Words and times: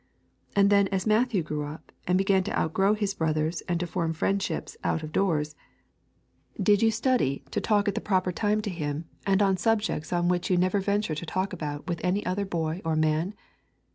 And 0.55 0.71
then 0.71 0.87
as 0.87 1.05
Matthew 1.05 1.43
grew 1.43 1.63
up 1.63 1.91
and 2.07 2.17
began 2.17 2.41
to 2.45 2.59
out 2.59 2.73
grow 2.73 2.95
his 2.95 3.13
brothers 3.13 3.61
and 3.69 3.79
to 3.79 3.85
form 3.85 4.13
friendships 4.13 4.75
out 4.83 5.03
of 5.03 5.11
doors, 5.11 5.55
did 6.59 6.81
you 6.81 6.89
study 6.89 7.43
to 7.51 7.61
talk 7.61 7.87
at 7.87 7.93
the 7.93 8.01
proper 8.01 8.31
time 8.31 8.63
to 8.63 8.71
him, 8.71 9.05
and 9.27 9.43
on 9.43 9.57
subjects 9.57 10.11
on 10.11 10.27
which 10.27 10.49
you 10.49 10.57
never 10.57 10.79
venture 10.79 11.13
to 11.13 11.25
talk 11.27 11.53
about 11.53 11.85
to 11.85 12.03
any 12.03 12.25
other 12.25 12.45
boy 12.45 12.81
or 12.83 12.95
man? 12.95 13.35